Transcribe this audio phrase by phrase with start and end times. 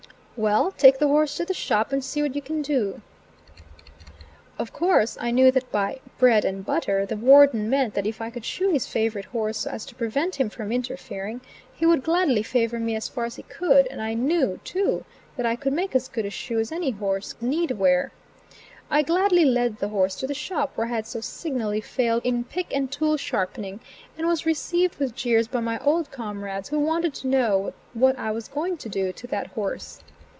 [0.37, 3.03] "Well take the horse to the shop and see what you can do."
[4.57, 8.31] Of course, I knew that by "bread and butter" the warden meant that if I
[8.31, 11.41] could shoe his favorite horse so as to prevent him from interfering,
[11.71, 15.05] he would gladly favor me as far as he could; and I knew, too,
[15.37, 18.11] that I could make as good a shoe as any horse need wear.
[18.89, 22.45] I gladly led the horse to the shop where I had so signally failed in
[22.45, 23.79] pick and tool sharpening,
[24.17, 28.31] and was received with jeers by my old comrades who wanted to know what I
[28.31, 29.99] was going to do to that horse.